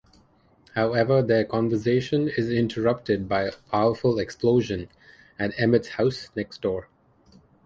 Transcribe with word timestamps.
However, 0.73 1.21
their 1.21 1.45
conversation 1.45 2.27
is 2.27 2.49
interrupted 2.49 3.29
by 3.29 3.43
a 3.43 3.51
powerful 3.69 4.17
explosion 4.17 4.89
at 5.37 5.53
Emmett's 5.59 5.89
house 5.89 6.29
next 6.35 6.63
door. 6.63 6.89